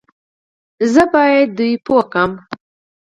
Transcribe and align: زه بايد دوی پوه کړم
زه 0.93 1.03
بايد 1.13 1.49
دوی 1.57 1.73
پوه 1.85 2.03
کړم 2.13 2.31